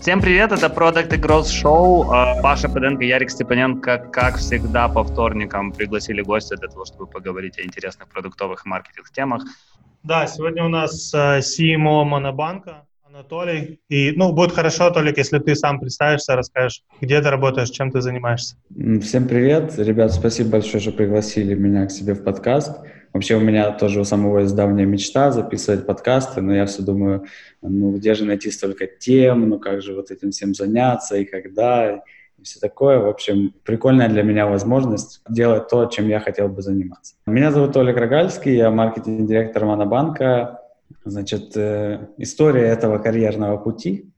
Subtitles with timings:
[0.00, 2.06] Всем привет, это Product и Growth Show.
[2.10, 7.58] А, Паша Пыденко, Ярик Степаненко, как всегда, по вторникам пригласили гостя для того, чтобы поговорить
[7.58, 9.42] о интересных продуктовых и маркетинг темах.
[10.02, 13.80] Да, сегодня у нас э, CMO Монобанка Анатолий.
[13.90, 18.00] И, ну, будет хорошо, Толик, если ты сам представишься, расскажешь, где ты работаешь, чем ты
[18.00, 18.56] занимаешься.
[19.02, 19.78] Всем привет.
[19.78, 22.80] Ребят, спасибо большое, что пригласили меня к себе в подкаст.
[23.12, 27.24] Вообще у меня тоже у самого есть давняя мечта записывать подкасты, но я все думаю,
[27.60, 31.96] ну где же найти столько тем, ну как же вот этим всем заняться и когда,
[31.96, 32.98] и все такое.
[32.98, 37.14] В общем, прикольная для меня возможность делать то, чем я хотел бы заниматься.
[37.26, 40.60] Меня зовут Олег Рогальский, я маркетинг-директор Монобанка.
[41.04, 44.12] Значит, э, история этого карьерного пути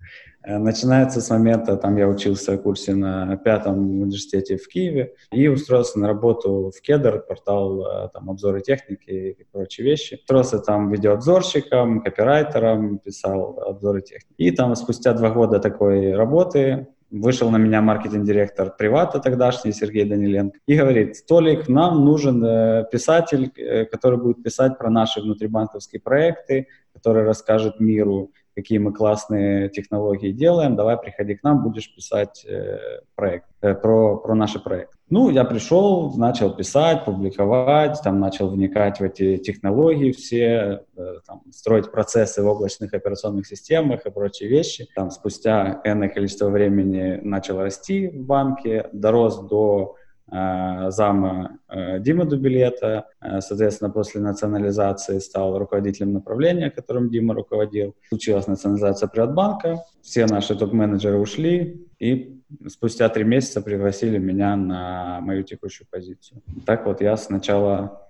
[0.45, 5.99] начинается с момента, там я учился в курсе на пятом университете в Киеве и устроился
[5.99, 10.15] на работу в Кедр, портал э, там обзоры техники и прочие вещи.
[10.23, 14.35] Устроился там видеообзорщиком, копирайтером, писал обзоры техники.
[14.37, 20.59] И там спустя два года такой работы вышел на меня маркетинг-директор Привата тогдашний Сергей Даниленко
[20.67, 26.69] и говорит, Толик, нам нужен э, писатель, э, который будет писать про наши внутрибанковские проекты,
[26.95, 33.01] который расскажет миру, какие мы классные технологии делаем, давай приходи к нам, будешь писать э,
[33.15, 34.97] проект, э, про, про наши проекты.
[35.09, 41.43] Ну, я пришел, начал писать, публиковать, там начал вникать в эти технологии все, э, там,
[41.51, 44.87] строить процессы в облачных операционных системах и прочие вещи.
[44.95, 49.97] Там спустя энное количество времени начал расти в банке, дорос до
[50.31, 53.07] зама э, Дима Дубилета.
[53.21, 57.95] Э, соответственно, после национализации стал руководителем направления, которым Дима руководил.
[58.09, 65.43] Случилась национализация Приватбанка, все наши топ-менеджеры ушли, и спустя три месяца пригласили меня на мою
[65.43, 66.43] текущую позицию.
[66.67, 68.09] Так вот, я сначала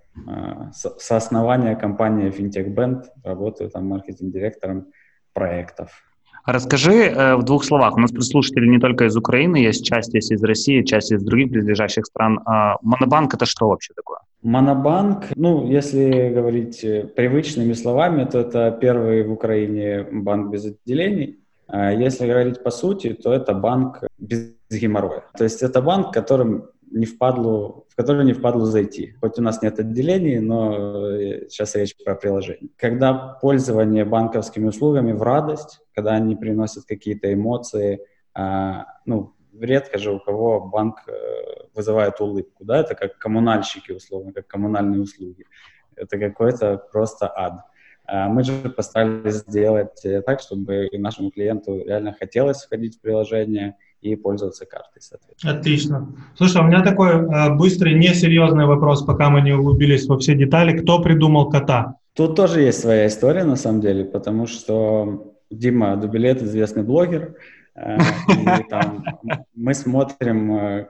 [0.72, 4.92] со основания компании FinTech Band работаю там маркетинг-директором
[5.32, 6.11] проектов.
[6.44, 7.96] Расскажи э, в двух словах.
[7.96, 11.50] У нас слушатели не только из Украины, есть часть есть из России, часть из других
[11.50, 12.40] близлежащих стран.
[12.46, 14.18] А Монобанк это что вообще такое?
[14.42, 21.38] Монобанк, ну, если говорить э, привычными словами, то это первый в Украине банк без отделений.
[21.68, 25.22] А если говорить по сути, то это банк без геморроя.
[25.38, 29.14] То есть это банк, которым не впадлу, в который не впадлу зайти.
[29.20, 32.70] Хоть у нас нет отделений, но э, сейчас речь про приложение.
[32.76, 38.00] Когда пользование банковскими услугами в радость, когда они приносят какие-то эмоции,
[38.34, 41.12] а, ну, редко же у кого банк э,
[41.74, 45.44] вызывает улыбку, да, это как коммунальщики, условно, как коммунальные услуги.
[45.96, 47.64] Это какой-то просто ад.
[48.04, 53.76] А мы же постарались сделать э, так, чтобы нашему клиенту реально хотелось входить в приложение,
[54.02, 55.58] и пользоваться картой, соответственно.
[55.58, 56.08] Отлично.
[56.36, 60.76] Слушай, у меня такой э, быстрый, несерьезный вопрос, пока мы не углубились во все детали.
[60.76, 61.96] Кто придумал кота?
[62.14, 67.36] Тут тоже есть своя история, на самом деле, потому что Дима Дубилет, известный блогер,
[67.74, 69.04] э, и там
[69.54, 70.86] мы смотрим, э,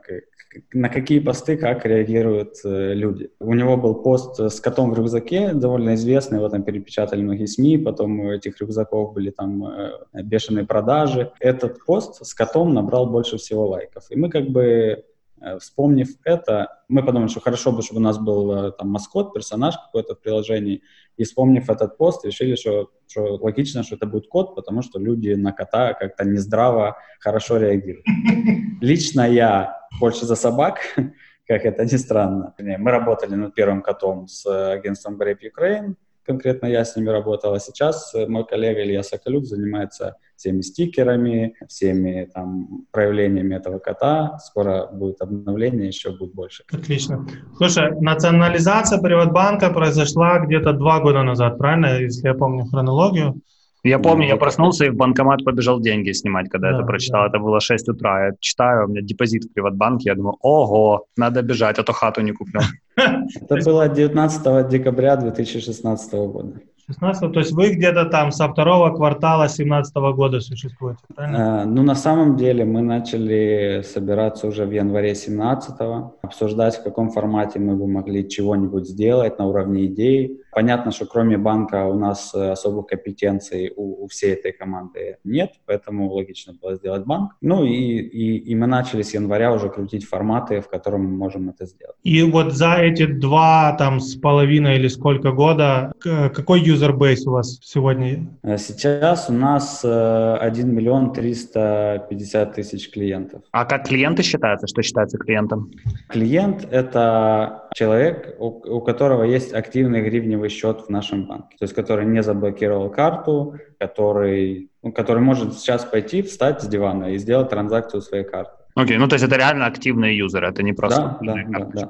[0.72, 3.30] на какие посты как реагируют э, люди.
[3.40, 7.78] У него был пост с котом в рюкзаке, довольно известный, его там перепечатали многие СМИ,
[7.78, 9.90] потом у этих рюкзаков были там э,
[10.22, 11.32] бешеные продажи.
[11.40, 14.04] Этот пост с котом набрал больше всего лайков.
[14.10, 15.11] И мы как бы Э,
[15.58, 19.76] вспомнив это, мы подумали, что хорошо бы, чтобы у нас был э, там маскот, персонаж
[19.76, 20.82] какой-то в приложении,
[21.16, 25.34] и вспомнив этот пост, решили, что, что логично, что это будет кот, потому что люди
[25.34, 28.06] на кота как-то нездраво хорошо реагируют.
[28.80, 30.78] Лично я больше за собак,
[31.46, 32.54] как это ни странно.
[32.58, 35.94] Мы работали над первым котом с агентством Grape Ukraine,
[36.24, 41.54] конкретно я с ними работал, а сейчас э, мой коллега Илья Соколюк занимается всеми стикерами,
[41.68, 44.38] всеми там проявлениями этого кота.
[44.38, 46.64] Скоро будет обновление, еще будет больше.
[46.72, 47.26] Отлично.
[47.56, 53.40] Слушай, национализация Приватбанка произошла где-то два года назад, правильно, если я помню хронологию?
[53.84, 57.22] Я помню, я проснулся и в банкомат побежал деньги снимать, когда да, это прочитал.
[57.22, 57.28] Да.
[57.28, 58.26] Это было 6 утра.
[58.26, 60.10] Я читаю, у меня депозит в Приватбанке.
[60.10, 62.60] Я думаю, ого, надо бежать, а то хату не куплю.
[62.96, 66.60] Это было 19 декабря 2016 года.
[66.86, 71.62] 16 то есть вы где-то там со второго квартала 17 года существуете, правильно?
[71.62, 75.76] А, ну, на самом деле мы начали собираться уже в январе 17
[76.22, 80.41] обсуждать, в каком формате мы бы могли чего-нибудь сделать на уровне идей.
[80.52, 85.52] Понятно, что кроме банка у нас э, особых компетенций у, у всей этой команды нет,
[85.66, 87.32] поэтому логично было сделать банк.
[87.40, 91.48] Ну и, и, и мы начали с января уже крутить форматы, в котором мы можем
[91.48, 91.96] это сделать.
[92.02, 97.58] И вот за эти два там с половиной или сколько года, какой юзербейс у вас
[97.62, 98.28] сегодня?
[98.42, 103.42] Э, сейчас у нас 1 э, миллион 350 тысяч клиентов.
[103.52, 104.66] А как клиенты считаются?
[104.66, 105.70] Что считается клиентом?
[106.08, 111.64] Клиент клиент— это человек, у, у которого есть активный гривневый счет в нашем банке, то
[111.64, 117.18] есть который не заблокировал карту, который, ну, который может сейчас пойти, встать с дивана и
[117.18, 118.52] сделать транзакцию своей карты.
[118.74, 121.18] Окей, okay, ну то есть это реально активные юзеры, это не просто...
[121.20, 121.88] Да, да, да, да.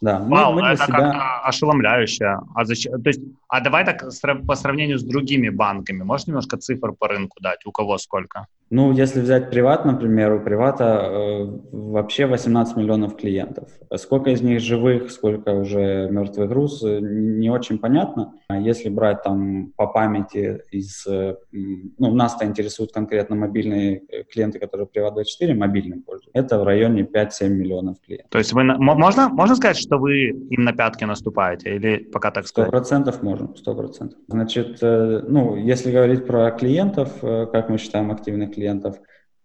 [0.00, 0.98] Да, Вау, мы, мы это себя...
[0.98, 2.38] как-то ошеломляюще.
[2.54, 3.22] А, зачем, то есть,
[3.54, 4.02] а давай так
[4.46, 7.64] по сравнению с другими банками, можешь немножко цифр по рынку дать?
[7.66, 8.48] У кого сколько?
[8.70, 13.68] Ну, если взять приват, например, у привата э, вообще 18 миллионов клиентов.
[13.96, 18.32] Сколько из них живых, сколько уже мертвых груз, э, не очень понятно.
[18.48, 21.06] А если брать там по памяти из...
[21.06, 26.30] Э, ну, нас-то интересуют конкретно мобильные э, клиенты, которые Приват24 мобильным пользуются.
[26.32, 28.30] Это в районе 5-7 миллионов клиентов.
[28.30, 28.64] То есть вы...
[28.64, 31.76] Можно, можно сказать, что вы им на пятки наступаете?
[31.76, 32.70] Или пока так сказать?
[32.70, 33.22] Сто процентов
[33.56, 34.18] сто процентов.
[34.28, 38.96] Значит, ну, если говорить про клиентов, как мы считаем активных клиентов,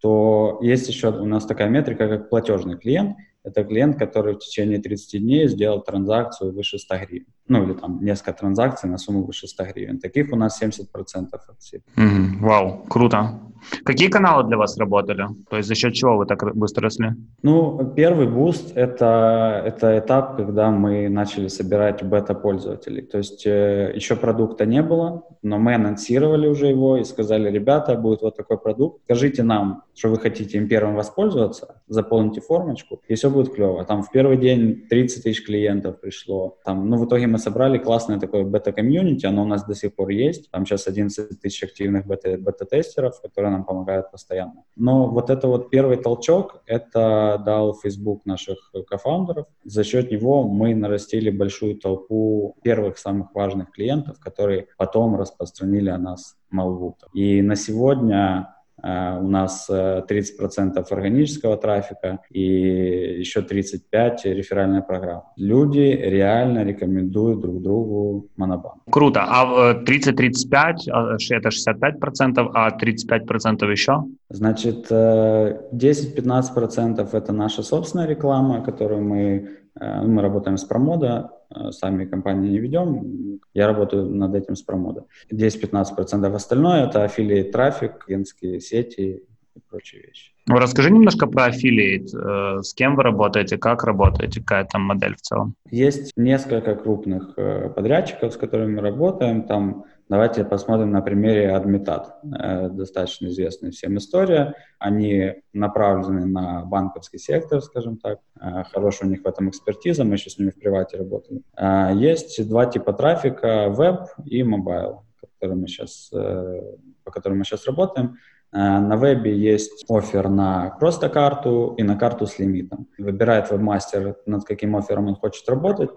[0.01, 3.17] то есть еще у нас такая метрика, как платежный клиент.
[3.43, 7.99] Это клиент, который в течение 30 дней сделал транзакцию выше 100 гривен ну или там
[8.01, 9.99] несколько транзакций на сумму выше 100 гривен.
[9.99, 10.85] Таких у нас 70%
[11.33, 11.83] акций.
[11.97, 12.39] Mm-hmm.
[12.39, 13.39] Вау, круто.
[13.83, 15.27] Какие каналы для вас работали?
[15.49, 17.09] То есть за счет чего вы так быстро росли?
[17.43, 23.01] Ну, первый буст это, это этап, когда мы начали собирать бета-пользователей.
[23.01, 27.95] То есть э, еще продукта не было, но мы анонсировали уже его и сказали, ребята,
[27.95, 33.15] будет вот такой продукт, скажите нам, что вы хотите им первым воспользоваться, заполните формочку, и
[33.15, 33.83] все будет клево.
[33.85, 36.57] Там в первый день 30 тысяч клиентов пришло.
[36.63, 40.09] Там, ну, в итоге мы собрали классное такое бета-комьюнити, оно у нас до сих пор
[40.09, 40.49] есть.
[40.51, 44.63] Там сейчас 11 тысяч активных бета- бета-тестеров, которые нам помогают постоянно.
[44.75, 49.47] Но вот это вот первый толчок, это дал Facebook наших кофаундеров.
[49.63, 55.97] За счет него мы нарастили большую толпу первых самых важных клиентов, которые потом распространили о
[55.97, 56.97] нас молву.
[57.13, 65.23] И на сегодня у нас 30% э, органического трафика и еще 35% реферальная программа.
[65.35, 68.77] Люди реально рекомендуют друг другу Монобанк.
[68.89, 69.25] Круто.
[69.27, 74.03] А 30-35, э, это 65%, а 35% еще?
[74.29, 79.49] Значит, 10-15% это наша собственная реклама, которую мы,
[79.79, 83.39] мы работаем с Promodo, Э, сами кампании не ведем.
[83.53, 85.05] Я работаю над этим с Promodo.
[85.31, 89.23] 10-15% остальное— это affiliate трафик, клиентские сети
[89.55, 90.31] и прочие вещи.
[90.45, 92.13] Ну, расскажи немножко про affiliate.
[92.13, 95.55] Э, с кем вы работаете, как работаете, какая там модель в целом?
[95.71, 99.43] Есть несколько крупных э, подрядчиков, с которыми мы работаем.
[99.43, 102.05] Там Давайте посмотрим на примере Admitad.
[102.35, 104.55] Э, достаточно известная всем история.
[104.79, 108.17] Они направлены на банковский сектор, скажем так.
[108.41, 111.43] Э, хорошая у них в этом экспертиза, мы еще с ними в привате работали.
[111.55, 115.03] Э, есть два типа трафика, веб и mobile,
[115.41, 118.17] мы сейчас, по которым мы сейчас работаем.
[118.51, 122.87] На вебе есть офер на просто карту и на карту с лимитом.
[122.97, 125.91] Выбирает вебмастер, над каким оффером он хочет работать,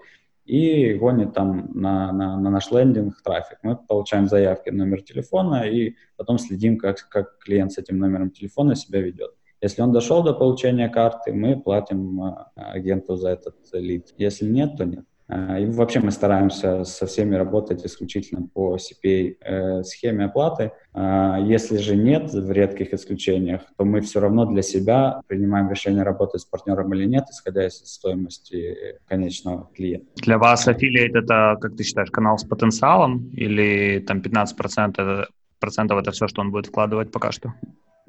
[0.45, 3.59] и гонит там на, на, на наш лендинг трафик.
[3.63, 8.75] Мы получаем заявки, номер телефона, и потом следим, как, как клиент с этим номером телефона
[8.75, 9.33] себя ведет.
[9.61, 14.13] Если он дошел до получения карты, мы платим а, агенту за этот лид.
[14.19, 15.05] Если нет, то нет.
[15.33, 20.73] А, и вообще мы стараемся со всеми работать исключительно по CPA-схеме э, оплаты.
[20.93, 26.03] А, если же нет, в редких исключениях, то мы все равно для себя принимаем решение
[26.03, 30.07] работать с партнером или нет, исходя из стоимости конечного клиента.
[30.17, 35.27] Для вас аффилиат это, как ты считаешь, канал с потенциалом или там 15%
[35.59, 37.55] процентов это все, что он будет вкладывать пока что?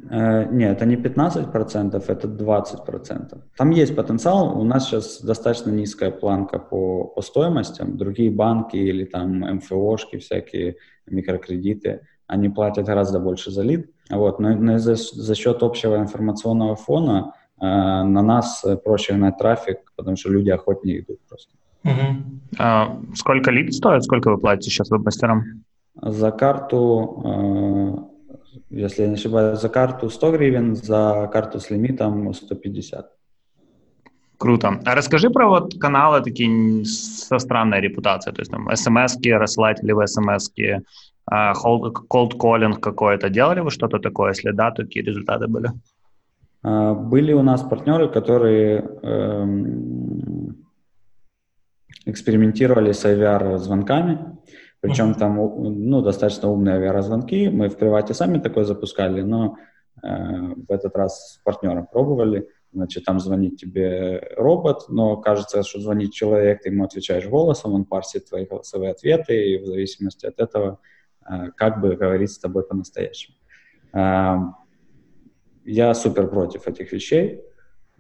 [0.10, 3.42] Э, нет, это не 15%, это 20%.
[3.58, 7.98] Там есть потенциал, у нас сейчас достаточно низкая планка по, по стоимостям.
[7.98, 10.76] Другие банки или там МФОшки, всякие
[11.08, 13.92] микрокредиты, они платят гораздо больше за лид.
[14.10, 19.80] Вот, но, но за, за счет общего информационного фона э, на нас проще гнать трафик,
[19.96, 21.54] потому что люди охотнее идут просто.
[21.84, 22.60] Угу.
[22.60, 24.04] А, сколько лид стоит?
[24.04, 25.64] Сколько вы платите сейчас веб-мастерам?
[26.02, 28.13] За карту э,
[28.70, 33.12] если я не ошибаюсь, за карту 100 гривен, за карту с лимитом 150.
[34.38, 34.80] Круто.
[34.86, 40.06] А расскажи про вот каналы такие со странной репутацией, то есть там смс-ки, рассылатели в
[40.06, 40.82] смс-ки,
[41.32, 43.30] cold calling какой-то.
[43.30, 44.32] Делали вы что-то такое?
[44.32, 45.72] Если да, то какие результаты были?
[46.62, 50.66] А, были у нас партнеры, которые эм,
[52.06, 54.38] экспериментировали с IVR-звонками.
[54.84, 57.48] Причем там ну, достаточно умные авиаразвонки.
[57.48, 59.56] Мы в привате сами такое запускали, но
[60.04, 62.50] э, в этот раз с партнером пробовали.
[62.74, 67.86] Значит, там звонит тебе робот, но кажется, что звонит человек, ты ему отвечаешь голосом, он
[67.86, 70.82] парсит твои голосовые ответы, и в зависимости от этого
[71.32, 73.38] э, как бы говорить с тобой по-настоящему.
[73.94, 74.36] Э,
[75.64, 77.42] я супер против этих вещей.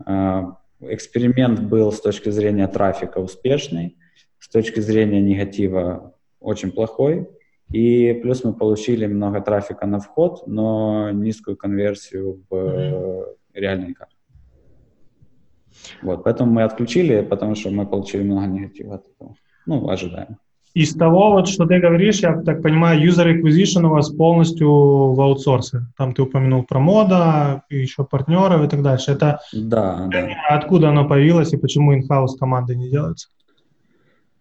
[0.05, 0.41] Э,
[0.81, 3.97] эксперимент был с точки зрения трафика успешный,
[4.39, 6.12] с точки зрения негатива
[6.43, 7.27] очень плохой.
[7.71, 13.25] И плюс мы получили много трафика на вход, но низкую конверсию в mm-hmm.
[13.53, 14.13] реальные карты.
[16.01, 19.35] Вот, поэтому мы отключили, потому что мы получили много негатива от этого.
[19.65, 20.37] Ну, ожидаем.
[20.73, 24.67] Из того, вот, что ты говоришь, я так понимаю, user acquisition у вас полностью
[25.13, 25.81] в аутсорсе.
[25.97, 29.11] Там ты упомянул про мода, еще партнеров и так дальше.
[29.11, 30.29] Это да, да.
[30.49, 33.29] откуда оно появилось и почему in-house команды не делаются?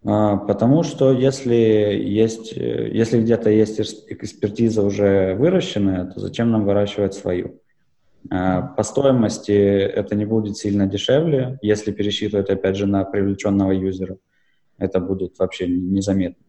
[0.05, 3.79] А, потому что если есть, если где-то есть
[4.09, 7.59] экспертиза уже выращенная, то зачем нам выращивать свою?
[8.29, 14.17] А, по стоимости это не будет сильно дешевле, если пересчитывать, опять же, на привлеченного юзера
[14.77, 16.43] это будет вообще незаметно.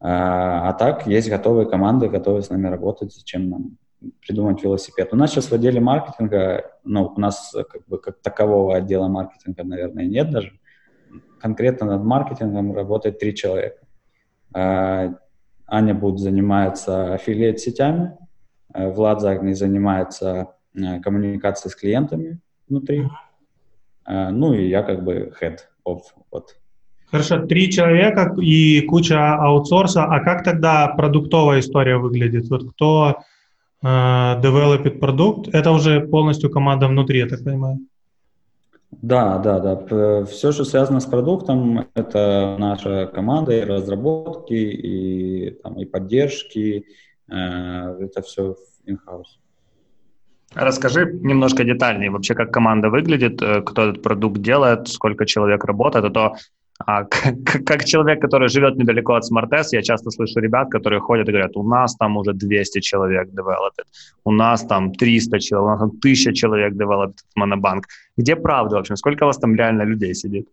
[0.00, 3.78] А, а так, есть готовые команды, готовые с нами работать, зачем нам
[4.24, 5.12] придумать велосипед.
[5.12, 9.64] У нас сейчас в отделе маркетинга, ну, у нас как бы как такового отдела маркетинга,
[9.64, 10.52] наверное, нет даже.
[11.40, 13.86] Конкретно над маркетингом работает три человека.
[14.54, 15.14] А,
[15.66, 18.16] Аня будет заниматься аффилиат-сетями,
[18.72, 23.08] а, Влад Загный занимается а, коммуникацией с клиентами внутри,
[24.06, 26.00] ну и я как бы head of
[26.30, 26.56] вот,
[27.10, 30.04] Хорошо, три человека и куча аутсорса.
[30.04, 32.48] А как тогда продуктовая история выглядит?
[32.48, 33.18] Вот кто
[33.82, 37.78] девелопит продукт, это уже полностью команда внутри, я так понимаю.
[38.90, 40.24] Да, да, да.
[40.24, 46.86] Все, что связано с продуктом, это наша команда и разработки, и, там, и поддержки.
[47.30, 49.38] Э, это все in-house.
[50.54, 56.06] Расскажи немножко детальнее вообще, как команда выглядит, э, кто этот продукт делает, сколько человек работает,
[56.06, 56.36] а то
[56.78, 57.04] а,
[57.44, 61.32] как, как человек, который живет недалеко от SmartS, я часто слышу ребят, которые ходят и
[61.32, 63.84] говорят, у нас там уже 200 человек developed,
[64.24, 67.86] у нас там 300 человек, у нас там 1000 человек developed в Монобанк.
[68.16, 68.96] Где правда, в общем?
[68.96, 70.48] Сколько у вас там реально людей сидит?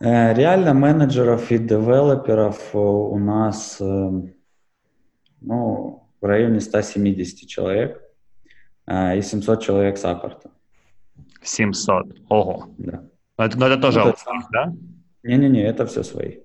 [0.00, 4.10] Э, реально менеджеров и девелоперов э, у нас э,
[5.40, 8.02] ну, в районе 170 человек
[8.88, 10.50] и 700 человек саппорта.
[11.42, 12.66] 700, ого.
[12.78, 13.04] Да.
[13.40, 14.74] Но это, но это тоже это, аутсорс, да?
[15.22, 16.40] Не-не-не, это все свои.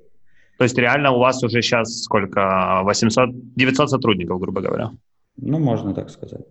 [0.58, 2.80] То есть реально у вас уже сейчас сколько?
[2.84, 4.92] 800, 900 сотрудников, грубо говоря?
[5.36, 6.46] Ну, можно так сказать.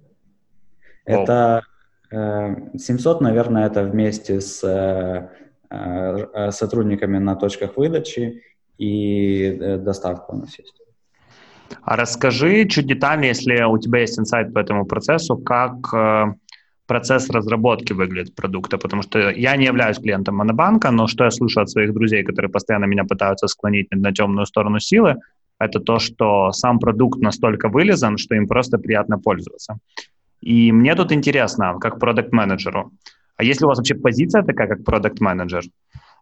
[1.06, 1.10] О.
[1.10, 1.62] Это
[2.10, 5.30] э, 700, наверное, это вместе с э,
[5.70, 8.42] э, сотрудниками на точках выдачи
[8.76, 10.74] и э, доставка у нас есть.
[11.80, 16.36] А расскажи чуть детальнее, если у тебя есть инсайт по этому процессу, как
[16.86, 21.60] процесс разработки выглядит продукта, потому что я не являюсь клиентом Монобанка, но что я слышу
[21.60, 25.16] от своих друзей, которые постоянно меня пытаются склонить на темную сторону силы,
[25.58, 29.78] это то, что сам продукт настолько вылезан, что им просто приятно пользоваться.
[30.40, 32.92] И мне тут интересно, как продукт-менеджеру,
[33.36, 35.64] а если у вас вообще позиция такая, как продукт-менеджер?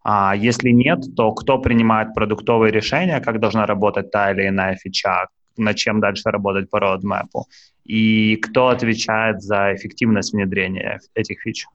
[0.05, 5.27] А если нет, то кто принимает продуктовые решения, как должна работать та или иная фича,
[5.57, 7.47] над чем дальше работать по роудмэпу?
[7.85, 11.67] И кто отвечает за эффективность внедрения этих фич?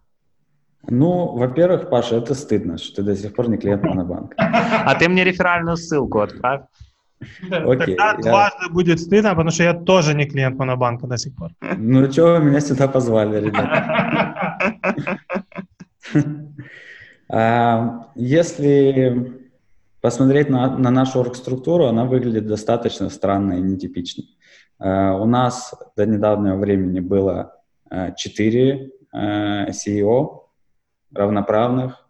[0.90, 4.36] Ну, во-первых, Паша, это стыдно, что ты до сих пор не клиент Монобанка.
[4.38, 6.62] А ты мне реферальную ссылку отправь.
[7.52, 8.22] Окей, Тогда я...
[8.22, 11.52] дважды будет стыдно, потому что я тоже не клиент Монобанка до сих пор.
[11.78, 14.58] Ну, что вы меня сюда позвали, ребята?
[17.30, 19.34] А, если
[20.00, 24.30] посмотреть на, на нашу оргструктуру, она выглядит достаточно странно и нетипичной.
[24.80, 30.42] Э, у нас до недавнего времени было 4 э, CEO
[31.14, 32.08] равноправных.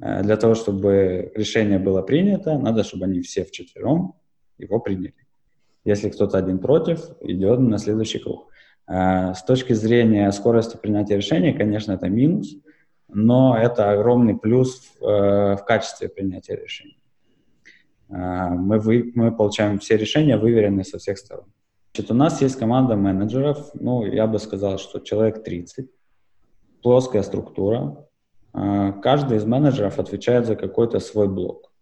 [0.00, 4.14] Э, для того, чтобы решение было принято, надо, чтобы они все вчетвером
[4.58, 5.14] его приняли.
[5.84, 8.48] Если кто-то один против, идет на следующий круг.
[8.86, 12.56] С точки зрения скорости принятия решений, конечно, это минус,
[13.08, 17.00] но это огромный плюс в, в качестве принятия решений.
[18.08, 21.46] Мы, вы, мы получаем все решения, выверенные со всех сторон.
[21.92, 25.88] Значит, у нас есть команда менеджеров, ну, я бы сказал, что человек 30,
[26.82, 28.06] плоская структура.
[28.52, 31.72] А, каждый из менеджеров отвечает за какой-то свой блок.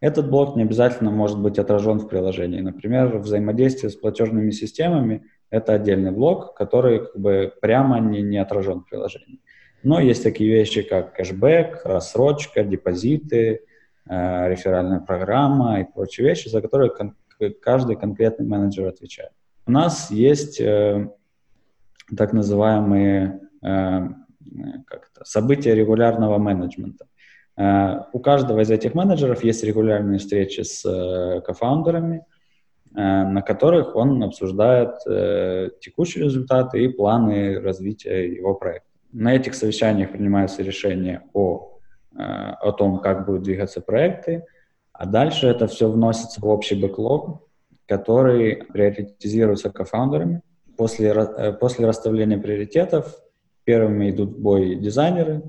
[0.00, 2.60] Этот блок не обязательно может быть отражен в приложении.
[2.60, 8.80] Например, взаимодействие с платежными системами– это отдельный блок, который как бы прямо не, не отражен
[8.80, 9.40] в приложении.
[9.82, 13.64] Но есть такие вещи, как кэшбэк, рассрочка, депозиты,
[14.08, 16.90] э, реферальная программа и прочие вещи, за которые
[17.60, 19.32] каждый конкретный менеджер отвечает.
[19.66, 21.10] У нас есть э,
[22.16, 24.00] так называемые э,
[24.86, 27.06] как это, события регулярного менеджмента.
[27.56, 32.24] Э, у каждого из этих менеджеров есть регулярные встречи с э, кофаундерами,
[32.94, 38.88] э, на которых он обсуждает э, текущие результаты и планы развития его проекта.
[39.12, 41.78] На этих совещаниях принимаются решения о,
[42.12, 44.44] э, о том, как будут двигаться проекты,
[44.98, 47.48] а дальше это все вносится в общий бэклог,
[47.86, 50.42] который приоритизируется кофаундерами.
[50.76, 53.16] После, э, после расставления приоритетов
[53.62, 55.42] первыми идут в бой дизайнеры,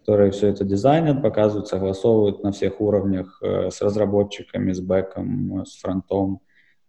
[0.00, 5.80] которые все это дизайнят, показывают, согласовывают на всех уровнях э, с разработчиками, с бэком, с
[5.80, 6.40] фронтом,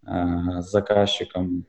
[0.05, 1.65] э, с заказчиком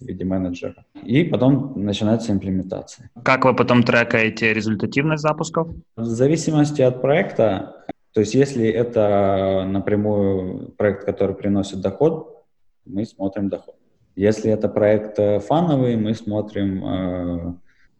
[0.00, 0.86] в виде менеджера.
[1.02, 3.10] И потом начинается имплементация.
[3.22, 5.68] Как вы потом трекаете результативность запусков?
[5.96, 7.73] В зависимости от проекта,
[8.14, 12.44] то есть если это напрямую проект, который приносит доход,
[12.86, 13.74] мы смотрим доход.
[14.14, 17.54] Если это проект э, фановый, мы смотрим э,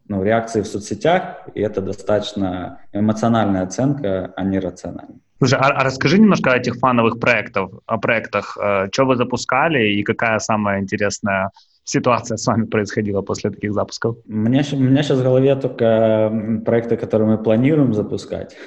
[0.07, 5.19] ну, реакции в соцсетях, и это достаточно эмоциональная оценка, а не рациональная.
[5.39, 8.57] Слушай, а, а расскажи немножко о этих фановых проектах, о проектах.
[8.63, 11.51] Э, что вы запускали и какая самая интересная
[11.83, 14.17] ситуация с вами происходила после таких запусков?
[14.29, 18.57] У меня, у меня сейчас в голове только проекты, которые мы планируем запускать.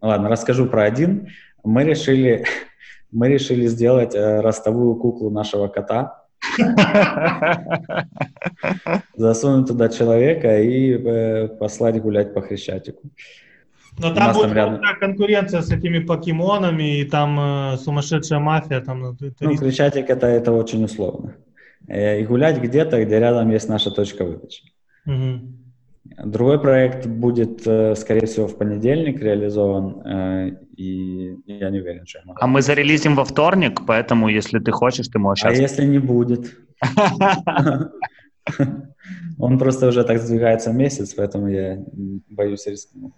[0.00, 1.28] Ладно, расскажу про один.
[1.64, 2.44] Мы решили,
[3.12, 6.22] мы решили сделать э, ростовую куклу нашего кота.
[9.16, 13.10] Засунуть туда человека и э, послать гулять по Хрещатику.
[13.98, 14.80] Но там будет там рядом...
[15.00, 18.80] конкуренция с этими покемонами, и там э, сумасшедшая мафия.
[18.80, 21.34] Там, ну, ну Хрещатик это, это очень условно.
[21.88, 24.64] Э, и гулять где-то, где рядом есть наша точка выдачи.
[25.06, 25.40] Угу.
[26.24, 32.20] Другой проект будет, э, скорее всего, в понедельник реализован, э, и я не уверен, что
[32.20, 32.38] я могу.
[32.40, 35.44] А мы зарелизим во вторник, поэтому, если ты хочешь, ты можешь...
[35.44, 36.56] А если не будет?
[39.38, 41.84] Он просто уже так сдвигается месяц, поэтому я
[42.30, 43.12] боюсь рискнуть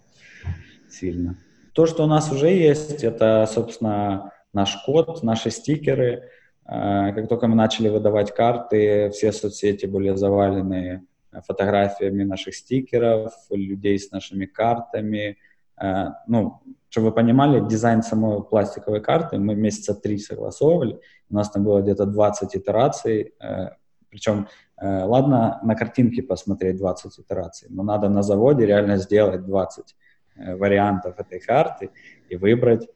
[0.89, 1.37] сильно.
[1.73, 6.23] То, что у нас уже есть, это, собственно, наш код, наши стикеры.
[6.65, 11.05] Э, как только мы начали выдавать карты, все соцсети были завалены
[11.45, 15.37] фотографиями наших стикеров, людей с нашими картами.
[15.81, 20.99] Э, ну, чтобы вы понимали, дизайн самой пластиковой карты мы месяца три согласовывали.
[21.29, 23.33] У нас там было где-то 20 итераций.
[23.39, 23.69] Э,
[24.09, 24.47] Причем,
[24.81, 29.95] э, ладно, на картинке посмотреть 20 итераций, но надо на заводе реально сделать 20
[30.35, 31.91] вариантов этой карты
[32.29, 32.87] и выбрать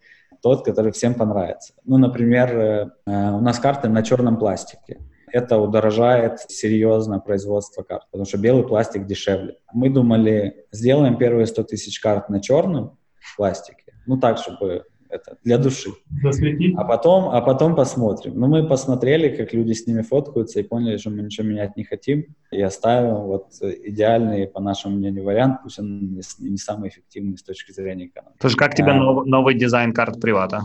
[0.42, 1.74] тот, который всем понравится.
[1.84, 5.00] Ну, например, у нас карты на черном пластике
[5.34, 9.58] это удорожает серьезно производство карт, потому что белый пластик дешевле.
[9.74, 12.98] Мы думали, сделаем первые 100 тысяч карт на черном
[13.36, 15.92] пластике, ну так, чтобы это для души.
[16.24, 16.76] Засветить.
[16.78, 18.40] А потом, а потом посмотрим.
[18.40, 21.84] Ну, мы посмотрели, как люди с ними фоткаются и поняли, что мы ничего менять не
[21.84, 22.26] хотим.
[22.52, 27.44] И оставим вот идеальный, по нашему мнению, вариант, пусть он не, не самый эффективный с
[27.44, 28.38] точки зрения экономики.
[28.42, 30.62] Слушай, как тебе а, новый, новый дизайн карт привата?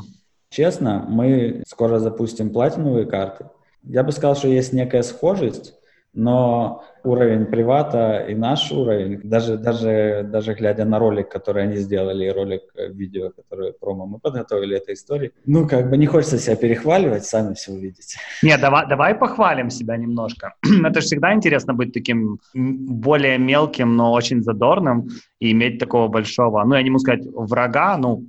[0.50, 3.46] Честно, мы скоро запустим платиновые карты.
[3.82, 5.74] Я бы сказал, что есть некая схожесть,
[6.14, 12.26] но уровень привата и наш уровень, даже, даже, даже глядя на ролик, который они сделали,
[12.26, 16.38] и ролик э, видео, который промо мы подготовили этой истории, ну, как бы не хочется
[16.38, 18.18] себя перехваливать, сами все увидите.
[18.42, 20.54] Нет, давай, давай похвалим себя немножко.
[20.84, 25.08] Это же всегда интересно быть таким более мелким, но очень задорным
[25.40, 28.24] и иметь такого большого, ну, я не могу сказать врага, ну,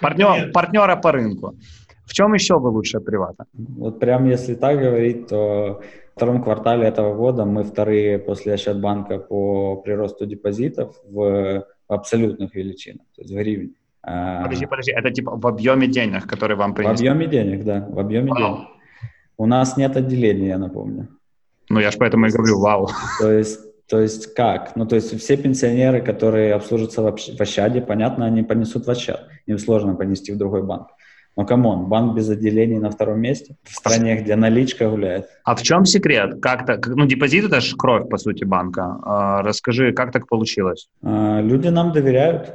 [0.00, 1.54] партнер, партнера по рынку.
[2.06, 3.44] В чем еще вы лучше привата?
[3.52, 5.80] Вот прям если так говорить, то
[6.12, 13.06] в втором квартале этого года мы вторые после Ощадбанка по приросту депозитов в абсолютных величинах,
[13.14, 13.70] то есть в гривне.
[14.02, 17.08] А, подожди, подожди, это типа в объеме денег, которые вам принесли?
[17.08, 18.38] В объеме денег, да, в объеме вау.
[18.38, 18.68] денег.
[19.36, 21.08] У нас нет отделения, я напомню.
[21.70, 22.88] Ну, я же поэтому и говорю, вау.
[23.18, 24.76] То есть, то есть как?
[24.76, 29.26] Ну, то есть все пенсионеры, которые обслуживаются в Ощаде, понятно, они понесут в Ощад.
[29.46, 30.88] Им сложно понести в другой банк.
[31.36, 35.26] Ну, come on, банк без отделений на втором месте в стране, где наличка гуляет.
[35.42, 36.40] А в чем секрет?
[36.40, 36.86] Как так?
[36.86, 38.98] Ну, депозит— это же кровь, по сути, банка.
[39.02, 40.88] А, расскажи, как так получилось?
[41.02, 42.54] А, люди нам доверяют,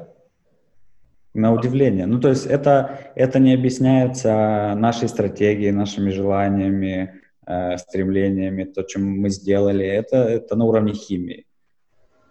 [1.33, 2.05] на удивление.
[2.05, 9.03] Ну, то есть это, это не объясняется нашей стратегией, нашими желаниями, э, стремлениями, то, чем
[9.03, 9.85] мы сделали.
[9.85, 11.45] Это, это на уровне химии.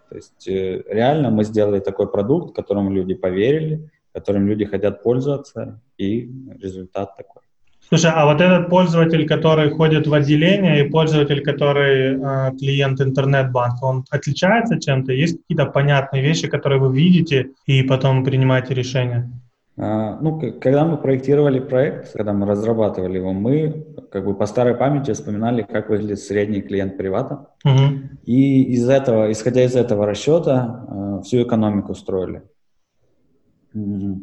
[0.09, 5.81] То есть э, реально мы сделали такой продукт, которому люди поверили, которым люди хотят пользоваться,
[5.97, 6.29] и
[6.61, 7.41] результат такой.
[7.89, 13.83] Слушай, а вот этот пользователь, который ходит в отделение, и пользователь, который э, клиент интернет-банка,
[13.83, 15.11] он отличается чем-то?
[15.11, 19.31] Есть какие-то понятные вещи, которые вы видите, и потом принимаете решение?
[19.75, 24.75] А, ну, когда мы проектировали проект, когда мы разрабатывали его, мы как бы по старой
[24.75, 27.47] памяти вспоминали, как выглядит средний клиент привата.
[27.65, 28.19] Угу.
[28.25, 32.43] И из этого, исходя из этого расчета, э, всю экономику строили.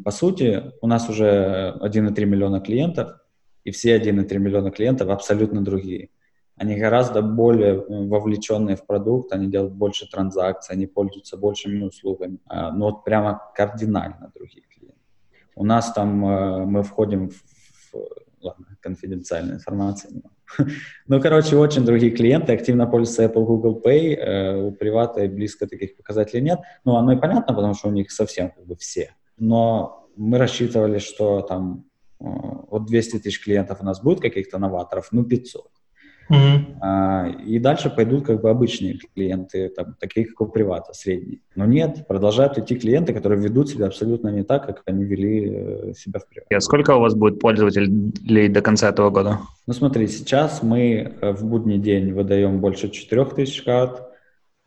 [0.03, 3.19] По сути, у нас уже 1,3 миллиона клиентов,
[3.63, 6.09] и все 1,3 миллиона клиентов абсолютно другие.
[6.57, 12.39] они гораздо более вовлеченные в продукт, они делают больше транзакций, они пользуются большими услугами.
[12.49, 14.97] Ну вот прямо кардинально другие клиенты.
[15.55, 17.93] У нас там мы входим в,
[18.41, 20.11] ладно, конфиденциальная информация.
[21.07, 26.41] ну, короче, очень другие клиенты активно пользуются Apple, Google Pay, у привата близко таких показателей
[26.41, 26.59] нет.
[26.85, 29.15] Ну, оно и понятно, потому что у них совсем как бы все.
[29.37, 31.85] Но мы рассчитывали, что там
[32.19, 35.71] вот 200 тысяч клиентов у нас будет каких-то новаторов, ну 500.
[36.29, 36.77] Mm-hmm.
[36.81, 41.39] А, и дальше пойдут как бы обычные клиенты, там, такие как у привата, средние.
[41.55, 45.93] Но нет, продолжают идти клиенты, которые ведут себя абсолютно не так, как они вели э,
[45.93, 46.53] себя в привате.
[46.53, 49.39] А сколько у вас будет пользователей до конца этого года?
[49.67, 54.01] Ну смотри, сейчас мы э, в будний день выдаем больше 4000 карт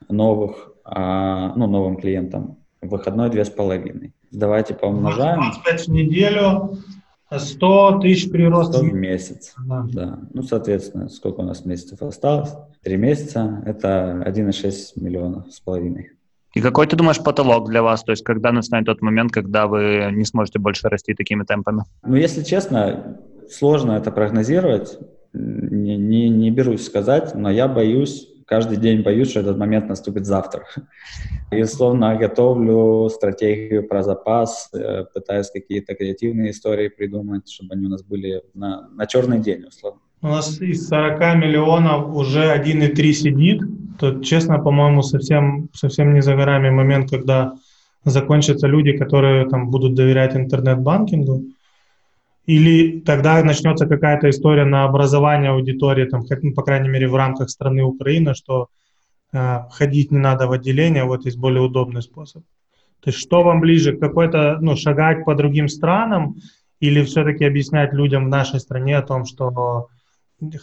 [0.09, 2.60] новых, а, ну, новым клиентам.
[2.83, 4.15] Выходной две с половиной.
[4.31, 5.41] Давайте поумножаем.
[5.41, 6.79] 25 в неделю,
[7.31, 8.75] 100 тысяч прирост.
[8.75, 9.87] 100 в месяц, да.
[9.93, 10.19] да.
[10.33, 12.51] Ну, соответственно, сколько у нас месяцев осталось?
[12.83, 16.13] Три месяца– это 1,6 миллиона с половиной.
[16.55, 18.03] И какой ты думаешь потолок для вас?
[18.03, 21.85] То есть когда настанет тот момент, когда вы не сможете больше расти такими темпами?
[22.03, 24.99] Ну, если честно, сложно это прогнозировать.
[25.33, 30.27] Не, не, не берусь сказать, но я боюсь, каждый день боюсь, что этот момент наступит
[30.27, 30.65] завтра.
[31.53, 37.89] И условно готовлю стратегию про запас, э, пытаюсь какие-то креативные истории придумать, чтобы они у
[37.89, 40.01] нас были на, на черный день, условно.
[40.23, 43.63] У нас из 40 миллионов уже 1,3 сидит.
[44.01, 47.55] То, честно, по-моему, совсем, совсем не за горами момент, когда
[48.05, 51.45] закончатся люди, которые там будут доверять интернет-банкингу.
[52.51, 57.49] Или тогда начнется какая-то история на образование аудитории, там, ну, по крайней мере, в рамках
[57.49, 58.71] страны Украины, что
[59.33, 62.43] э, ходить не надо в отделение, вот есть более удобный способ.
[63.03, 66.39] То есть что вам ближе, какой-то, ну, шагать по другим странам
[66.81, 69.87] или все-таки объяснять людям в нашей стране о том, что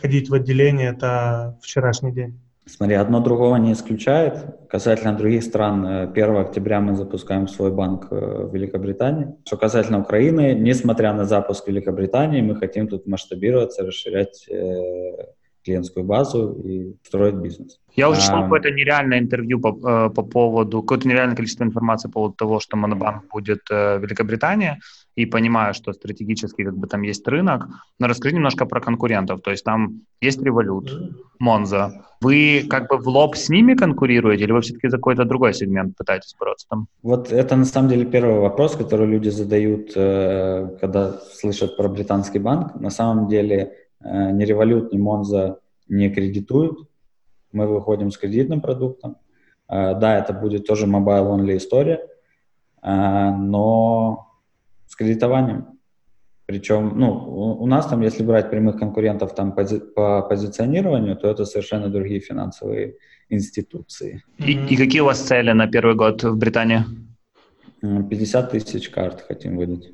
[0.01, 2.37] ходить в отделение– это вчерашний день?
[2.67, 4.45] Смотри, одно другого не исключает.
[4.69, 9.35] Касательно других стран, 1 э, октября мы запускаем свой банк э, в Великобритании.
[9.45, 16.53] Что касательно Украины, несмотря на запуск Великобритании, мы хотим тут масштабироваться, расширять э, клиентскую базу
[16.63, 17.79] и строить бизнес.
[17.95, 22.13] Я уже читал а, какое-то нереальное интервью по, по поводу, какое-то нереальное количество информации по
[22.13, 24.77] поводу того, что Монобанк будет в Великобритании,
[25.17, 27.67] и понимаю, что стратегически как бы там есть рынок,
[27.99, 29.41] но расскажи немножко про конкурентов.
[29.41, 30.89] То есть там есть Revolut,
[31.41, 31.91] Monza.
[32.21, 35.97] Вы как бы в лоб с ними конкурируете или вы все-таки за какой-то другой сегмент
[35.97, 36.87] пытаетесь бороться там?
[37.01, 42.39] Вот это на самом деле первый вопрос, который люди задают, э, когда слышат про британский
[42.39, 42.75] банк.
[42.75, 45.55] На самом деле э, ни Revolut, ни Monza
[45.89, 46.87] не кредитуют.
[47.53, 49.15] Мы выходим с кредитным продуктом.
[49.67, 52.07] Э, да, это будет тоже mobile-only история,
[52.83, 54.26] но
[54.97, 55.77] кредитованием.
[56.45, 61.43] Причем, ну, у, нас там, если брать прямых конкурентов там пози, по позиционированию, то это
[61.45, 62.95] совершенно другие финансовые
[63.29, 64.23] институции.
[64.37, 66.85] И, и какие у вас цели на первый год в Британии?
[67.81, 69.91] 50 тысяч карт хотим выдать.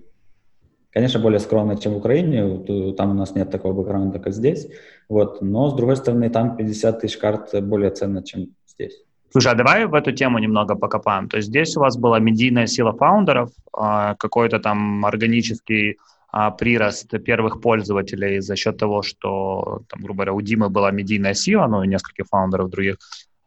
[0.91, 4.67] Конечно, более скромно, чем в Украине, там у нас нет такого бэкграунда, как здесь,
[5.09, 9.03] вот, но, с другой стороны, там 50 тысяч карт более ценно, чем здесь.
[9.33, 11.27] Слушай, а давай в эту тему немного покопаем.
[11.27, 15.97] То есть здесь у вас была медийная сила фаундеров, а, какой-то там органический
[16.31, 21.33] а, прирост первых пользователей за счет того, что, там, грубо говоря, у Димы была медийная
[21.33, 22.97] сила, ну и нескольких фаундеров других.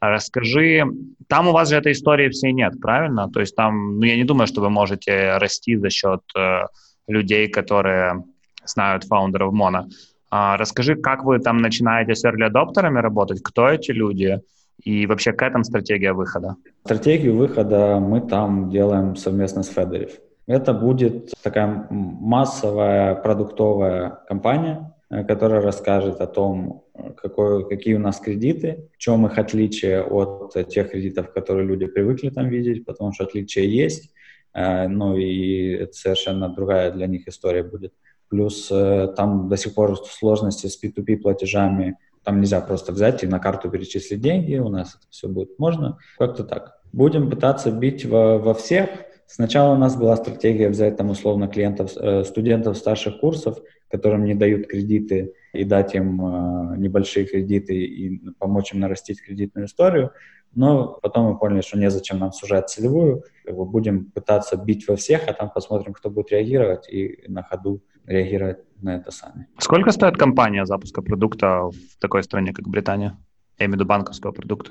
[0.00, 0.82] А расскажи,
[1.28, 3.30] там у вас же этой истории всей нет, правильно?
[3.30, 6.62] То есть там, ну я не думаю, что вы можете расти за счет э,
[7.06, 8.24] людей, которые
[8.64, 9.88] знают фаундеров Мона.
[10.30, 14.40] А, расскажи, как вы там начинаете с early адоптерами работать, кто эти люди,
[14.82, 16.56] и вообще какая там стратегия выхода?
[16.84, 20.18] Стратегию выхода мы там делаем совместно с Федерив.
[20.46, 26.84] Это будет такая массовая продуктовая компания, э, которая расскажет о том,
[27.16, 32.30] какой, какие у нас кредиты, в чем их отличие от тех кредитов, которые люди привыкли
[32.30, 34.12] там видеть, потому что отличия есть,
[34.54, 37.92] э, ну и это совершенно другая для них история будет.
[38.28, 43.26] Плюс э, там до сих пор сложности с P2P платежами там нельзя просто взять и
[43.28, 45.98] на карту перечислить деньги, у нас это все будет можно.
[46.18, 46.80] Как-то так.
[46.92, 48.90] Будем пытаться бить во, во всех.
[49.26, 53.58] Сначала у нас была стратегия взять там условно клиентов, э, студентов старших курсов,
[53.90, 59.66] которым не дают кредиты, и дать им э, небольшие кредиты и помочь им нарастить кредитную
[59.66, 60.12] историю.
[60.54, 63.24] Но потом мы поняли, что незачем нам сужать целевую.
[63.46, 68.58] Будем пытаться бить во всех, а там посмотрим, кто будет реагировать и на ходу реагировать
[68.80, 69.48] на это сами.
[69.58, 73.18] Сколько стоит компания запуска продукта в такой стране, как Британия?
[73.58, 74.70] Я имею в виду банковского продукта.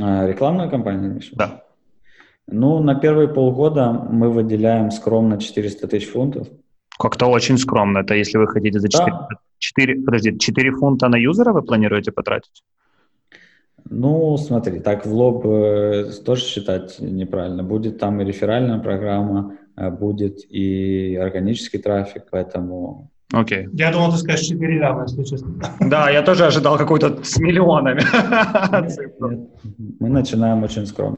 [0.00, 1.20] А, рекламная компания?
[1.32, 1.65] Да.
[2.48, 6.48] Ну, на первые полгода мы выделяем скромно 400 тысяч фунтов.
[6.98, 7.98] Как-то очень скромно.
[7.98, 9.28] Это если вы хотите за 400
[9.58, 12.62] 4, подожди, 4 фунта на юзера вы планируете потратить?
[13.88, 17.62] Ну, смотри, так в лоб э, тоже считать неправильно.
[17.62, 23.10] Будет там и реферальная программа, э, будет и органический трафик, поэтому...
[23.32, 23.66] Окей.
[23.66, 23.70] Okay.
[23.74, 25.54] Я думал, ты скажешь 4 ляма, если честно.
[25.80, 28.02] Да, я тоже ожидал какой-то с миллионами.
[30.00, 31.16] Мы начинаем очень скромно.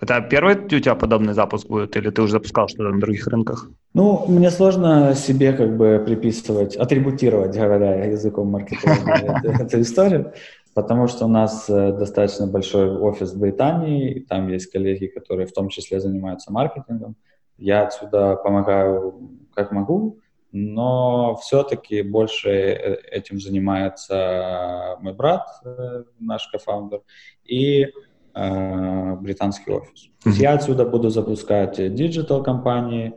[0.00, 3.70] Это первый у тебя подобный запуск будет, или ты уже запускал что-то на других рынках?
[3.94, 10.32] Ну, мне сложно себе как бы приписывать, атрибутировать, говоря языком маркетинга, эту историю,
[10.74, 15.52] потому что у нас э, достаточно большой офис в Британии, там есть коллеги, которые в
[15.52, 17.16] том числе занимаются маркетингом.
[17.56, 20.18] Я отсюда помогаю как могу,
[20.50, 27.00] но все-таки больше э, этим занимается мой брат, э, наш кофаундер,
[27.44, 27.90] и э,
[28.34, 30.10] британский офис.
[30.24, 30.32] Mm-hmm.
[30.32, 33.14] Я отсюда буду запускать digital кампании,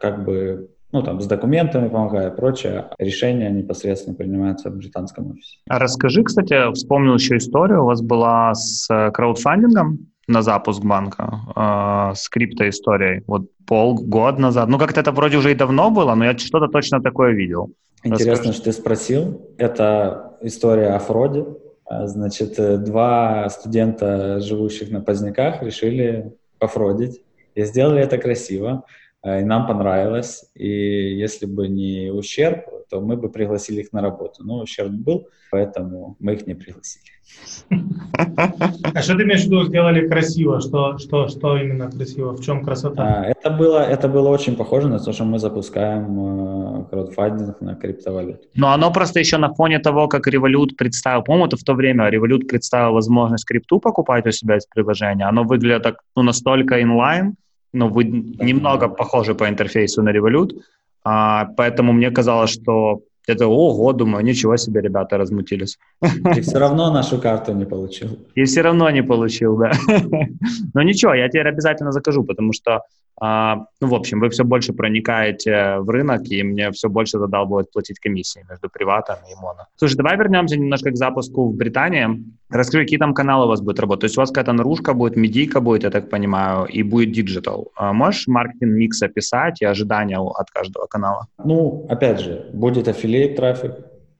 [0.00, 2.86] как бы ну, там, с документами помогаю и прочее.
[2.98, 5.58] Решения непосредственно принимаются в британском офисе.
[5.68, 12.14] А расскажи, кстати, вспомнил еще историю, у вас была с краудфандингом на запуск банка, э,
[12.14, 14.68] с криптоисторией, вот полгода назад.
[14.68, 17.70] Ну, как-то это вроде уже и давно было, но я что-то точно такое видел.
[18.04, 18.52] Интересно, Расскажи.
[18.52, 19.40] что ты спросил.
[19.58, 21.44] Это история о фроде.
[21.88, 27.22] А, значит, э, два студента, живущих на Поздняках, решили пофродить
[27.54, 28.84] и сделали это красиво.
[29.24, 30.44] Э, и нам понравилось.
[30.54, 30.68] И
[31.16, 34.44] если бы не ущерб, то мы бы пригласили их на работу.
[34.44, 37.04] Но ущерб был, поэтому мы их не пригласили.
[38.94, 40.60] А что ты имеешь в виду, сделали красиво?
[40.60, 42.32] Что, что, что именно красиво?
[42.32, 43.02] В чем красота?
[43.02, 47.74] А, это, было, это было очень похоже на то, что мы запускаем э, краудфандинг на
[47.74, 48.40] криптовалюту.
[48.54, 52.08] Но оно просто еще на фоне того, как Revolut представил, по-моему, это в то время
[52.08, 55.26] Revolut представил возможность крипту покупать у себя из приложения.
[55.28, 57.36] Оно выглядит так, ну, настолько инлайн,
[57.72, 60.50] ну, вы немного похожи по интерфейсу на Revolut,
[61.04, 65.78] а, поэтому мне казалось, что это, ого, думаю, ничего себе, ребята размутились.
[66.36, 68.08] И все равно нашу карту не получил.
[68.34, 69.72] И все равно не получил, да.
[70.74, 72.82] Но ничего, я теперь обязательно закажу, потому что
[73.20, 77.70] а, ну, в общем, вы все больше проникаете в рынок, и мне все больше задалбывает
[77.72, 79.66] платить комиссии между приватом и моно.
[79.76, 82.22] Слушай, давай вернемся немножко к запуску в Британии.
[82.48, 84.00] Расскажи, какие там каналы у вас будут работать?
[84.00, 87.72] То есть у вас какая-то наружка будет, медийка будет, я так понимаю, и будет digital.
[87.76, 91.26] А можешь marketing mix описать и ожидания от каждого канала?
[91.44, 93.72] Ну, опять же, будет affiliate трафик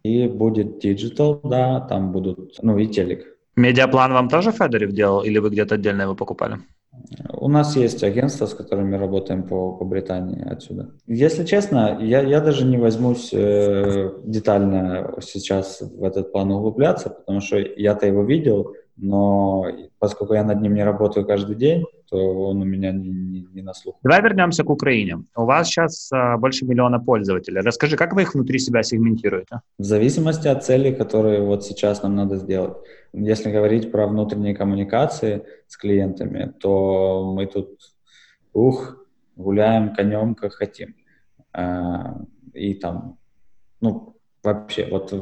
[0.02, 3.26] и будет digital, да, там будут, ну и телек.
[3.56, 6.58] Медиаплан вам тоже Fedoriv делал или вы где-то отдельно его покупали?
[7.32, 10.90] У нас есть агентство, с которыми работаем по, по Британии отсюда.
[11.06, 17.40] Если честно, я, я даже не возьмусь э, детально сейчас в этот план углубляться, потому
[17.40, 19.66] что я-то его видел, но
[19.98, 23.74] поскольку я над ним не работаю каждый день, он у меня не, не, не на
[23.74, 23.96] слух.
[24.02, 25.24] Давай вернемся к Украине.
[25.36, 27.60] У вас сейчас а, больше миллиона пользователей.
[27.60, 29.60] Расскажи, как вы их внутри себя сегментируете?
[29.78, 32.76] В зависимости от целей, которые вот сейчас нам надо сделать.
[33.12, 37.78] Если говорить про внутренние коммуникации с клиентами, то мы тут,
[38.52, 40.94] ух, гуляем конем, как хотим.
[41.52, 42.20] А,
[42.52, 43.18] и там,
[43.80, 45.12] ну, вообще, вот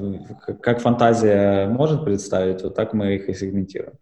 [0.63, 3.95] как фантазия может представить, вот так мы их и сегментируем.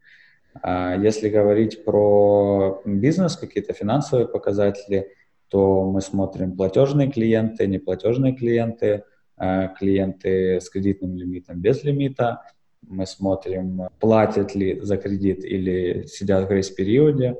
[0.62, 5.08] А если говорить про бизнес, какие-то финансовые показатели,
[5.48, 9.04] то мы смотрим платежные клиенты, неплатежные клиенты,
[9.36, 12.42] а клиенты с кредитным лимитом, без лимита.
[12.82, 17.36] Мы смотрим, платят ли за кредит или сидят в грейс-периоде.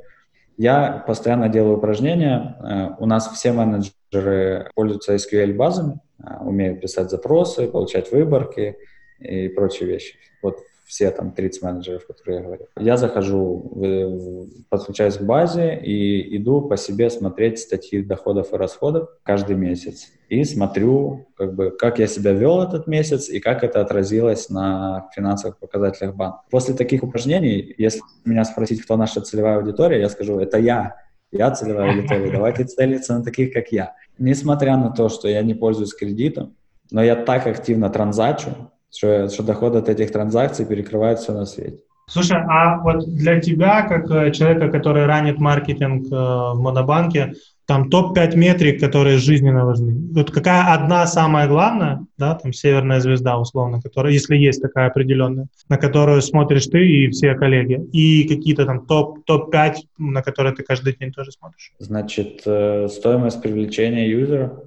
[0.56, 2.56] Я постоянно делаю упражнения.
[2.60, 6.00] А, у нас все менеджеры пользуются SQL-базами,
[6.40, 8.76] умеют писать запросы, получать выборки
[9.18, 10.14] и прочие вещи.
[10.42, 12.66] Вот все там 30 менеджеров, которые я говорю.
[12.78, 19.56] Я захожу, подключаюсь к базе и иду по себе смотреть статьи доходов и расходов каждый
[19.56, 20.08] месяц.
[20.28, 25.08] И смотрю, как бы, как я себя вел этот месяц и как это отразилось на
[25.14, 26.40] финансовых показателях банка.
[26.50, 30.96] После таких упражнений, если меня спросить, кто наша целевая аудитория, я скажу, это я.
[31.30, 32.30] Я целевая аудитория.
[32.30, 33.94] Давайте целиться на таких, как я.
[34.18, 36.56] Несмотря на то, что я не пользуюсь кредитом,
[36.90, 41.78] но я так активно транзачу, что, что доход от этих транзакций перекрывает все на свете.
[42.06, 47.32] Слушай, а вот для тебя, как э, человека, который ранит маркетинг э, в Монобанке,
[47.66, 49.94] там топ-5 метрик, которые жизненно важны.
[50.12, 55.46] Вот какая одна самая главная, да, там северная звезда условно, которая, если есть такая определенная,
[55.70, 60.62] на которую смотришь ты и все коллеги, и какие-то там топ, топ-5, на которые ты
[60.62, 61.72] каждый день тоже смотришь.
[61.78, 64.60] Значит, э, стоимость привлечения юзера,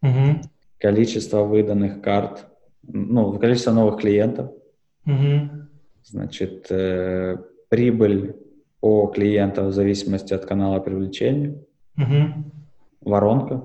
[0.00, 0.40] угу.
[0.78, 2.46] количество выданных карт,
[2.88, 4.50] ну, количество новых клиентов.
[5.06, 5.50] Угу.
[6.04, 7.36] Значит, э,
[7.68, 8.36] прибыль
[8.80, 11.54] по клиентам в зависимости от канала привлечения.
[11.96, 13.10] Угу.
[13.10, 13.62] Воронка.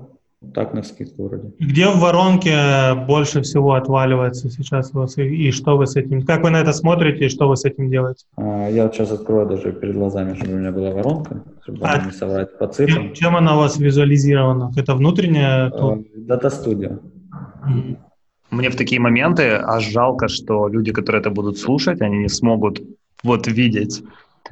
[0.52, 1.52] Так на скидку вроде.
[1.58, 5.16] Где в воронке больше всего отваливается сейчас у вас?
[5.16, 6.20] И, и что вы с этим...
[6.20, 8.26] Как вы на это смотрите и что вы с этим делаете?
[8.36, 12.04] А, я вот сейчас открою даже перед глазами, чтобы у меня была воронка, чтобы А
[12.04, 13.04] не соврать по цифрам.
[13.04, 14.70] Чем, чем она у вас визуализирована?
[14.76, 15.70] Это внутренняя...
[15.70, 16.98] Э, Дата студия.
[17.64, 17.96] Мгм.
[18.50, 22.82] Мне в такие моменты аж жалко, что люди, которые это будут слушать, они не смогут
[23.22, 24.02] вот видеть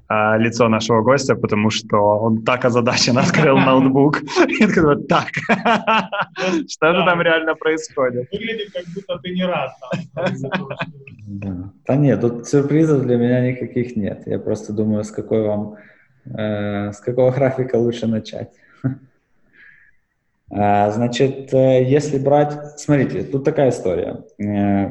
[0.09, 5.29] а, лицо нашего гостя, потому что он так озадаченно открыл ноутбук и такой, вот так,
[6.69, 8.29] что же там реально происходит?
[8.33, 9.73] Выглядит, как будто ты не рад
[10.15, 10.35] там.
[11.27, 11.73] Да.
[11.87, 14.23] Да нет, тут сюрпризов для меня никаких нет.
[14.27, 15.77] Я просто думаю, с какой вам,
[16.27, 18.51] э, с какого графика лучше начать.
[20.53, 24.23] А, Значит, э, если брать, смотрите, тут такая история.
[24.39, 24.91] Э,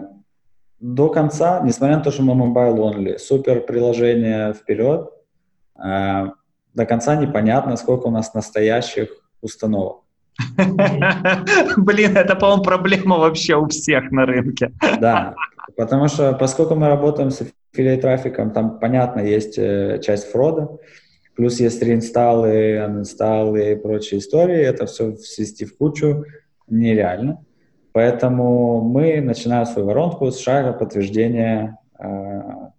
[0.80, 5.10] До конца, несмотря на то, что мы mobile only, супер приложение вперед,
[5.78, 6.30] э,
[6.74, 9.10] до конца непонятно, сколько у нас настоящих
[9.42, 10.02] установок.
[11.78, 14.72] Блин, это, по-моему, проблема вообще у всех на рынке.
[15.00, 15.36] Да,
[15.78, 20.80] потому что поскольку мы работаем с affiliate трафиком, там, понятно, есть часть фрода,
[21.42, 26.24] плюс есть реинсталлы, анинсталлы и прочие истории, это все свести в кучу
[26.68, 27.44] нереально.
[27.94, 32.06] Поэтому мы начинаем свою воронку с шага подтверждения э,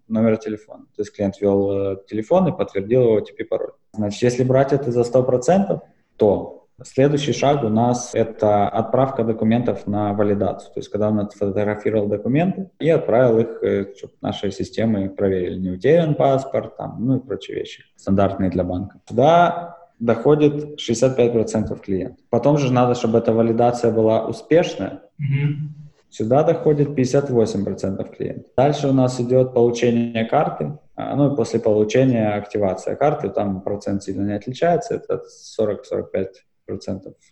[0.07, 0.85] номера телефона.
[0.95, 3.73] То есть клиент ввел э, телефон и подтвердил его OTP-пароль.
[3.95, 5.81] Значит, если брать это за 100%,
[6.17, 10.73] то Следующий шаг у нас это отправка документов на валидацию.
[10.73, 15.71] То есть, когда он отфотографировал документы и отправил их, э, чтобы наши системы проверили, не
[15.71, 19.01] утерян паспорт, там, ну и прочие вещи, стандартные для банка.
[19.07, 22.19] Туда доходит 65% клиентов.
[22.31, 25.03] Потом же надо, чтобы эта валидация была успешная.
[25.19, 25.75] Мгм.
[26.11, 28.53] Сюда доходит 58% клиентов.
[28.57, 34.03] Дальше у нас идет получение карты, а, ну и после получения активация карты, там процент
[34.03, 35.23] сильно не отличается, это
[35.59, 36.27] 40-45%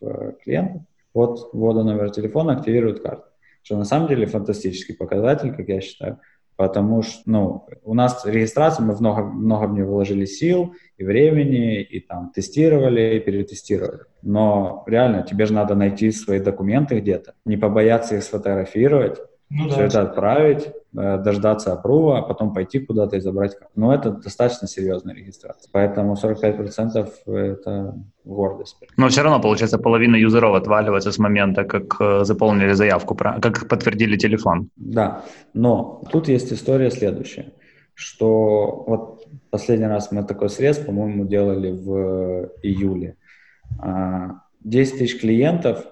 [0.01, 0.83] э, клиентов.
[1.15, 3.25] Вот ввода номера телефона активирует карту.
[3.63, 6.19] Что на самом деле фантастический показатель, как я считаю,
[6.57, 11.83] потому что ну, у нас регистрация, мы много, много в нее вложили сил и времени,
[11.83, 14.03] и там тестировали, и перетестировали.
[14.23, 19.19] Но реально, тебе же надо найти свои документы где-то, не побояться их сфотографировать,
[19.51, 19.85] Ну все да.
[19.85, 23.57] это отправить, э, дождаться опрува, а потом пойти куда-то и забрать.
[23.75, 25.69] Но это достаточно серьезная регистрация.
[25.73, 28.77] Поэтому 45% это гордость.
[28.97, 34.17] Но все равно, получается, половина юзеров отваливается с момента, как э, заполнили заявку, как подтвердили
[34.17, 34.71] телефон.
[34.77, 37.53] Да, но тут есть история следующая,
[37.95, 43.17] что вот последний раз мы такой срез, по-моему, делали в июле.
[43.81, 45.85] А, 10 тысяч клиентов,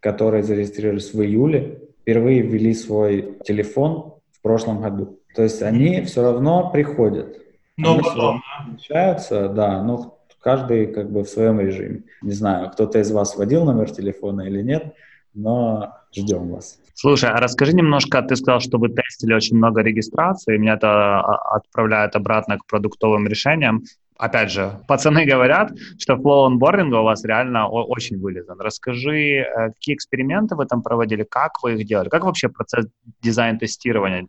[0.00, 5.18] которые зарегистрировались в июле, впервые ввели свой телефон в прошлом году.
[5.34, 7.36] То есть они все равно приходят.
[7.76, 8.42] Но потом,
[8.72, 12.04] Общаются, да, но каждый как бы в своем режиме.
[12.22, 14.94] Не знаю, кто-то из вас вводил номер телефона или нет,
[15.34, 16.78] но ждем вас.
[16.94, 20.88] Слушай, а расскажи немножко, ты сказал, что вы тестили очень много регистраций, меня это
[21.18, 23.82] а, отправляет обратно к продуктовым решениям.
[24.18, 28.58] Опять же, пацаны говорят, что flow онбординга у вас реально очень вылезан.
[28.60, 32.86] Расскажи, э, какие эксперименты вы там проводили, как вы их делали, как вообще процесс
[33.22, 34.26] дизайн-тестирования,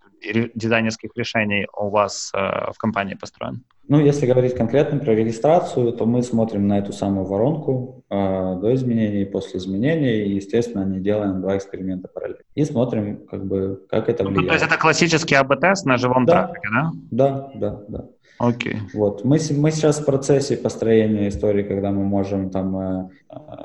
[0.56, 3.64] дизайнерских решений у вас э, в компании построен?
[3.90, 8.16] Ну, если говорить конкретно про регистрацию, то мы смотрим на эту самую воронку э,
[8.62, 12.42] до изменений и после изменений, и, естественно, не делаем два эксперимента параллельно.
[12.56, 14.64] И смотрим, как бы, как это Ну, то есть влияет.
[14.64, 16.48] это классический АБ-тест на живом Да.
[16.48, 16.92] трафике, да?
[17.12, 18.06] Да, да, да.
[18.40, 18.78] Окей.
[18.94, 19.24] Вот.
[19.24, 23.10] Мы, мы сейчас в процессе построения истории, когда мы можем там э,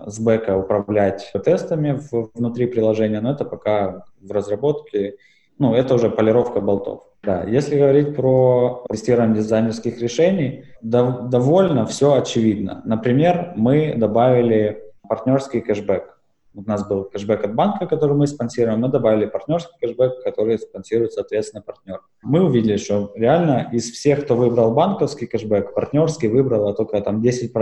[0.07, 5.17] с бэка управлять тестами в- внутри приложения, но это пока в разработке.
[5.59, 7.03] Ну, это уже полировка болтов.
[7.23, 12.83] Да, если говорить про тестирование дизайнерских решений, дов- довольно все очевидно.
[12.85, 16.19] Например, мы добавили партнерский кэшбэк.
[16.55, 21.13] У нас был кэшбэк от банка, который мы спонсируем, мы добавили партнерский кэшбэк, который спонсирует,
[21.13, 22.01] соответственно, партнер.
[22.23, 27.53] Мы увидели, что реально из всех, кто выбрал банковский кэшбэк, партнерский выбрало только там 10%.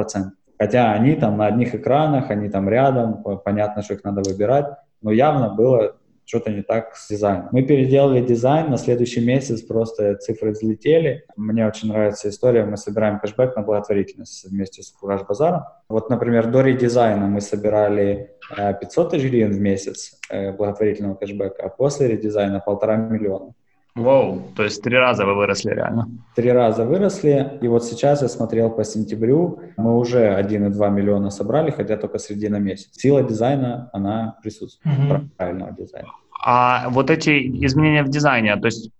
[0.58, 4.66] Хотя они там на одних экранах, они там рядом, по- понятно, что их надо выбирать,
[5.00, 5.96] но явно было
[6.30, 7.48] что-то не так с дизайном.
[7.50, 11.24] Мы переделали дизайн, на следующий месяц просто цифры взлетели.
[11.36, 15.64] Мне очень нравится история, мы собираем кэшбэк на благотворительность вместе с Кураж Базаром.
[15.88, 21.64] Вот, например, до редизайна мы собирали э, 500 тысяч гривен в месяц э, благотворительного кэшбэка,
[21.64, 23.52] а после редизайна полтора миллиона.
[23.96, 26.08] Воу, то есть три раза вы выросли реально.
[26.36, 31.70] Три раза выросли, и вот сейчас я смотрел по сентябрю, мы уже 1,2 миллиона собрали,
[31.70, 32.98] хотя только середина месяца.
[33.00, 35.30] Сила дизайна, она присутствует, Мгм.
[35.36, 36.08] правильного дизайна.
[36.42, 38.90] А вот эти изменения в дизайне, то есть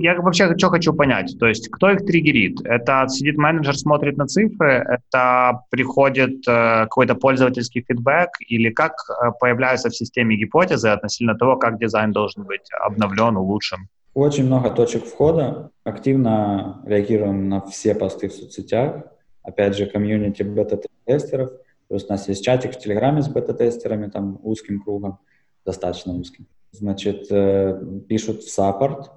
[0.00, 2.60] Я вообще что хочу понять, то есть кто их триггерит?
[2.64, 9.30] Это сидит менеджер, смотрит на цифры, это приходит э, какой-то пользовательский фидбэк или как э,
[9.38, 13.86] появляются в системе гипотезы относительно того, как дизайн должен быть обновлен, улучшен?
[14.14, 15.70] Очень много точек входа.
[15.84, 19.04] Активно реагируем на все посты в соцсетях.
[19.42, 21.52] Опять же, комьюнити бета-тестеров.
[21.88, 25.18] Есть у нас есть чатик в Телеграме с бета-тестерами, там узким кругом,
[25.64, 26.46] достаточно узким.
[26.72, 29.10] Значит, э, пишут в саппорт,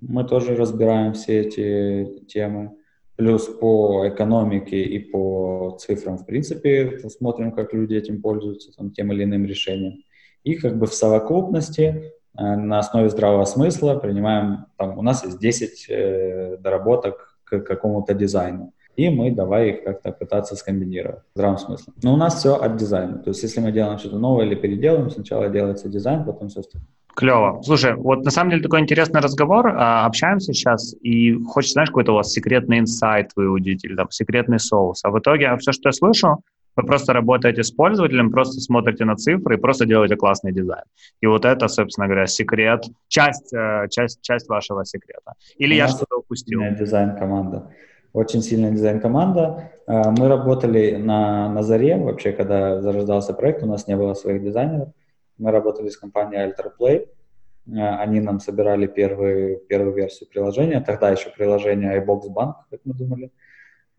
[0.00, 2.72] мы тоже разбираем все эти темы.
[3.16, 9.12] Плюс по экономике и по цифрам, в принципе, смотрим, как люди этим пользуются, там, тем
[9.12, 10.02] или иным решением.
[10.44, 15.38] И как бы в совокупности э, на основе здравого смысла принимаем, там, у нас есть
[15.38, 18.72] 10 э, доработок к какому-то дизайну.
[18.96, 21.94] И мы давай их как-то пытаться скомбинировать здравым смыслом.
[22.02, 23.18] Но у нас все от дизайна.
[23.18, 26.88] То есть если мы делаем что-то новое или переделаем, сначала делается дизайн, потом все остальное.
[27.14, 27.60] Клево.
[27.62, 29.68] Слушай, вот на самом деле такой интересный разговор.
[29.68, 34.58] А, общаемся сейчас, и хочется, знаешь, какой-то у вас секретный инсайт выудить, или там секретный
[34.58, 35.04] соус.
[35.04, 36.38] А в итоге все, что я слышу,
[36.76, 40.84] вы просто работаете с пользователем, просто смотрите на цифры и просто делаете классный дизайн.
[41.20, 45.34] И вот это, собственно говоря, секрет, часть, э, часть, часть вашего секрета.
[45.56, 46.60] Или я что-то упустил?
[46.78, 47.70] Дизайн-команда.
[48.12, 49.70] Очень сильная дизайн-команда.
[49.86, 54.42] Э, мы работали на, на заре, вообще, когда зарождался проект, у нас не было своих
[54.42, 54.88] дизайнеров.
[55.38, 57.08] Мы работали с компанией AlterPlay.
[57.68, 60.80] Э, они нам собирали первую, первую версию приложения.
[60.80, 63.30] Тогда еще приложение iBox Bank, как мы думали.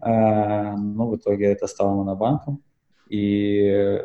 [0.03, 2.63] Э, но в итоге это стало монобанком.
[3.09, 4.03] И э,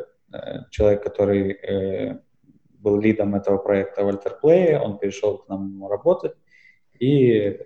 [0.69, 1.57] человек, который
[2.79, 6.33] был лидом этого проекта в AlterPlay, он перешел к нам работать.
[6.99, 7.59] И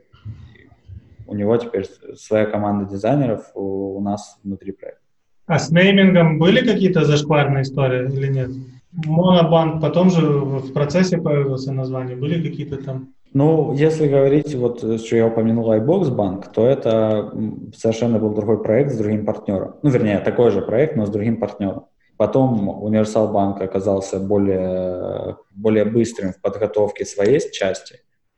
[1.28, 5.02] у него теперь своя команда дизайнеров у, у нас внутри проекта.
[5.46, 8.50] А с неймингом были какие-то зашкварные истории или нет?
[8.94, 13.14] Монобанк, потом же в процессе появился название, были какие-то там?
[13.34, 17.32] Ну, если говорить, вот, что я упомянул iBox Bank, то это
[17.74, 19.76] совершенно был другой проект с другим партнером.
[19.82, 21.86] Ну, вернее, такой же проект, но с другим партнером.
[22.18, 27.96] Потом Универсал Банк оказался более, более быстрым в подготовке своей части.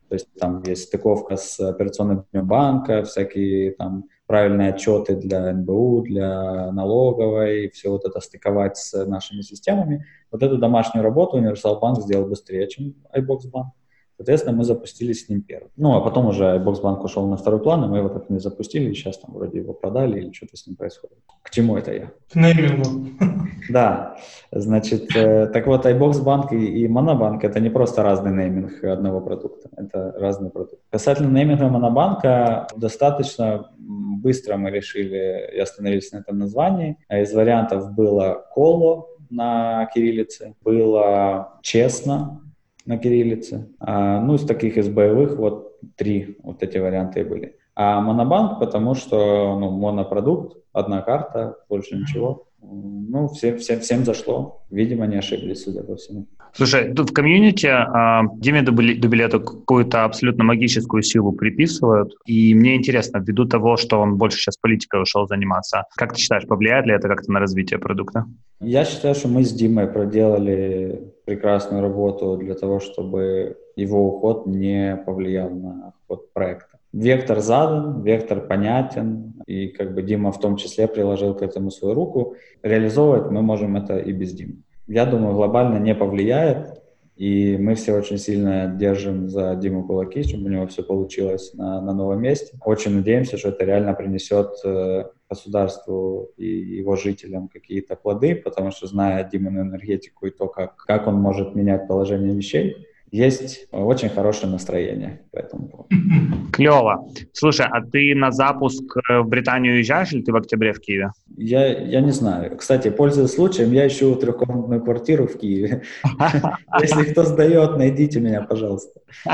[0.09, 6.71] То есть там есть стыковка с операционным банка, всякие там правильные отчеты для НБУ, для
[6.71, 10.05] налоговой, все вот это стыковать с нашими системами.
[10.31, 13.73] Вот эту домашнюю работу Универсал Банк сделал быстрее, чем iBox Банк.
[14.17, 15.69] Соответственно, мы запустили с ним первым.
[15.75, 18.39] Ну, а потом уже iBox Банк ушел на второй план, и мы его так не
[18.39, 21.17] запустили, и сейчас там вроде его продали или что-то с ним происходит.
[21.41, 22.11] К чему это я?
[22.31, 23.09] К неймингу.
[23.69, 24.17] Да,
[24.51, 29.21] значит, э, так вот, iBox Банк и, и Monobank— это не просто разный нейминг одного
[29.21, 30.81] продукта, это разный продукт.
[30.89, 36.97] Касательно нейминга Monobank, достаточно быстро мы решили и остановились на этом названии.
[37.09, 42.41] Из вариантов было Коло, на кириллице, было честно
[42.85, 43.69] на кириллице.
[43.79, 47.55] А, ну, из таких из боевых вот три вот эти варианты были.
[47.75, 52.45] А монобанк, потому что ну, монопродукт, одна карта, больше ничего.
[52.61, 54.61] Ну, всем, всем, всем зашло.
[54.69, 56.27] Видимо, не ошиблись, судя по всему.
[56.55, 62.13] Слушай, тут в комьюнити э, Диме Дубилету какую-то абсолютно магическую силу приписывают.
[62.27, 66.45] И мне интересно, ввиду того, что он больше сейчас политикой ушел заниматься, как ты считаешь,
[66.45, 68.25] повлияет ли это как-то на развитие продукта?
[68.59, 74.95] Я считаю, что мы с Димой проделали прекрасную работу для того, чтобы его уход не
[75.07, 76.77] повлиял на ход проекта.
[76.93, 81.95] Вектор задан, вектор понятен, и как бы Дима в том числе приложил к этому свою
[81.95, 82.35] руку.
[82.61, 84.57] Реализовывать мы можем это и без Димы
[84.87, 86.83] я думаю, глобально не повлияет.
[87.15, 91.79] И мы все очень сильно держим за Диму кулаки, чтобы у него все получилось на,
[91.79, 92.57] на новом месте.
[92.65, 98.87] Очень надеемся, что это реально принесет э, государству и его жителям какие-то плоды, потому что,
[98.87, 104.51] зная Димину энергетику и то, как, как он может менять положение вещей, есть очень хорошее
[104.51, 105.87] настроение по этому поводу.
[106.51, 107.07] Клево.
[107.31, 111.11] Слушай, а ты на запуск э, в Британию уезжаешь или ты в октябре в Киеве?
[111.37, 112.57] Я, я не знаю.
[112.57, 115.83] Кстати, пользуясь случаем, я ищу трехкомнатную квартиру в Киеве.
[116.81, 118.99] Если кто сдает, найдите меня, пожалуйста.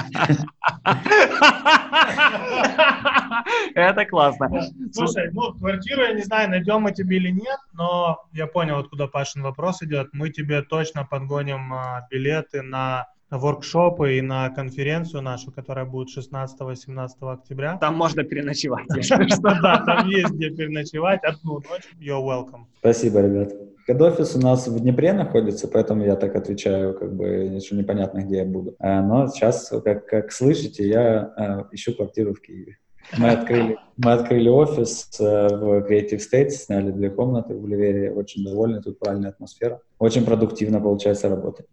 [3.75, 4.49] Это классно.
[4.91, 9.07] Слушай, ну, квартиру, я не знаю, найдем мы тебе или нет, но я понял, откуда
[9.07, 10.09] Пашин вопрос идет.
[10.11, 17.09] Мы тебе точно подгоним а, билеты на воркшопы и на конференцию нашу, которая будет 16-17
[17.21, 17.77] октября.
[17.77, 18.88] Там можно переночевать.
[19.61, 21.23] Да, там есть где переночевать.
[21.23, 21.84] Одну ночь.
[21.99, 22.65] You're welcome.
[22.80, 23.53] Спасибо, ребят.
[23.88, 28.38] Хед-офис у нас в Днепре находится, поэтому я так отвечаю, как бы еще непонятно, где
[28.38, 28.75] я буду.
[28.80, 32.77] А, но сейчас, как, как слышите, я а, ищу квартиру в Киеве.
[33.17, 38.43] Мы открыли, мы открыли офис э, в Creative State, сняли две комнаты в Ливере, очень
[38.43, 39.82] довольны, тут правильная атмосфера.
[39.97, 41.65] Очень продуктивно получается работать.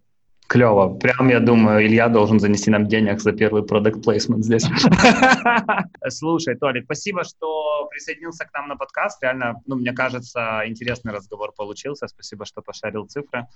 [0.48, 0.94] Клево.
[0.94, 4.64] Прям, я думаю, Илья должен занести нам денег за первый продукт плейсмент здесь.
[6.08, 9.22] Слушай, Толик, спасибо, что присоединился к нам на подкаст.
[9.22, 12.06] Реально, ну, мне кажется, интересный разговор получился.
[12.06, 13.46] Спасибо, что пошарил цифры.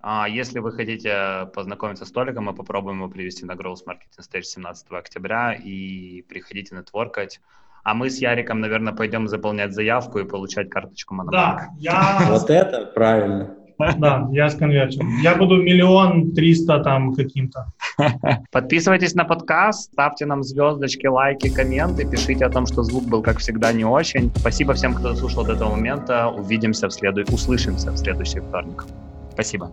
[0.00, 4.42] А если вы хотите познакомиться с Толиком, мы попробуем его привести на Growth Marketing Stage
[4.42, 7.40] 17 октября и приходите нетворкать.
[7.84, 11.58] А мы с Яриком, наверное, пойдем заполнять заявку и получать карточку Мономарк.
[11.58, 12.26] Да, я...
[12.28, 13.56] Вот это правильно.
[13.78, 15.20] Да, я с конвертом.
[15.22, 17.66] Я буду миллион триста там каким-то.
[18.52, 23.38] Подписывайтесь на подкаст, ставьте нам звездочки, лайки, комменты, пишите о том, что звук был, как
[23.38, 24.30] всегда, не очень.
[24.36, 26.28] Спасибо всем, кто слушал до этого момента.
[26.28, 28.84] Увидимся в следующий, услышимся в следующий вторник.
[29.32, 29.70] Спасибо.